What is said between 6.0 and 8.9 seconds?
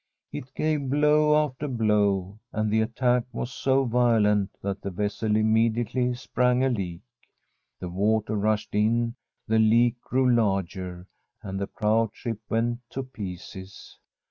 sprang a leak. The water rushed